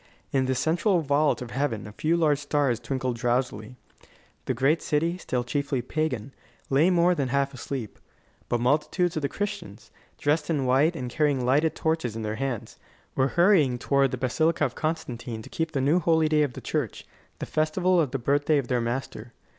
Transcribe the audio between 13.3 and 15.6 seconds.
hurrying toward the Basilica of Constantine to